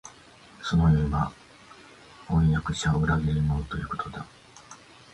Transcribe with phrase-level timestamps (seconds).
[0.63, 1.31] その意味は、
[2.27, 4.25] 飜訳者は裏切り者、ということだ